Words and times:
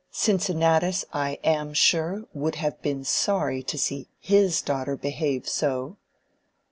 Cincinnatus, 0.09 1.05
I 1.13 1.37
am 1.43 1.75
sure, 1.75 2.23
would 2.33 2.55
have 2.55 2.81
been 2.81 3.03
sorry 3.03 3.61
to 3.61 3.77
see 3.77 4.09
his 4.17 4.63
daughter 4.63 4.97
behave 4.97 5.47
so." 5.47 5.97